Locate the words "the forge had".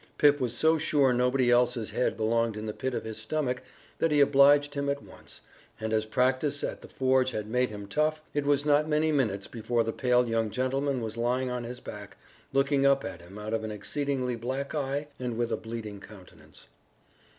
6.81-7.47